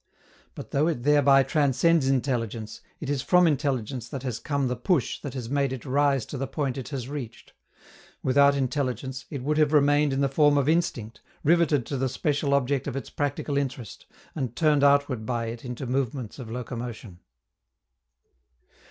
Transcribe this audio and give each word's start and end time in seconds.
But, 0.55 0.71
though 0.71 0.87
it 0.87 1.03
thereby 1.03 1.43
transcends 1.43 2.07
intelligence, 2.07 2.81
it 2.99 3.07
is 3.07 3.21
from 3.21 3.45
intelligence 3.45 4.09
that 4.09 4.23
has 4.23 4.39
come 4.39 4.67
the 4.67 4.75
push 4.75 5.21
that 5.21 5.35
has 5.35 5.47
made 5.47 5.71
it 5.71 5.85
rise 5.85 6.25
to 6.25 6.39
the 6.39 6.47
point 6.47 6.75
it 6.75 6.89
has 6.89 7.07
reached. 7.07 7.53
Without 8.23 8.55
intelligence, 8.55 9.25
it 9.29 9.43
would 9.43 9.59
have 9.59 9.73
remained 9.73 10.11
in 10.11 10.21
the 10.21 10.27
form 10.27 10.57
of 10.57 10.67
instinct, 10.67 11.21
riveted 11.43 11.85
to 11.85 11.97
the 11.97 12.09
special 12.09 12.55
object 12.55 12.87
of 12.87 12.95
its 12.95 13.11
practical 13.11 13.59
interest, 13.59 14.07
and 14.33 14.55
turned 14.55 14.83
outward 14.83 15.23
by 15.23 15.45
it 15.45 15.63
into 15.63 15.85
movements 15.85 16.39
of 16.39 16.49
locomotion. 16.49 17.19